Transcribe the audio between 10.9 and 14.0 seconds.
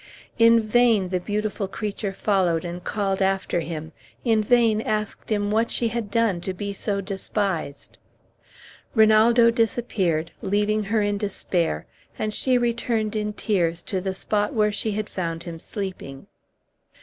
in despair, and she returned in tears